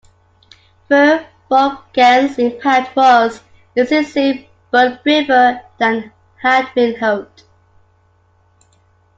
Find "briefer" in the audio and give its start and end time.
5.03-5.61